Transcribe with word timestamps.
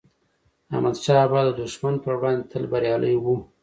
احمدشاه 0.73 1.17
بابا 1.31 1.41
د 1.45 1.49
دښمن 1.61 1.95
پر 2.03 2.13
وړاندی 2.17 2.49
تل 2.51 2.63
بریالي 2.71 3.15
و. 3.19 3.25